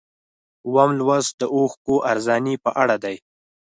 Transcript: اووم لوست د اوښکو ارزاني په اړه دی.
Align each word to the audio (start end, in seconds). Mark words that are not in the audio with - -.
اووم 0.67 0.89
لوست 0.99 1.31
د 1.41 1.43
اوښکو 1.55 1.95
ارزاني 2.11 2.55
په 2.63 2.69
اړه 2.81 2.95
دی. 3.03 3.15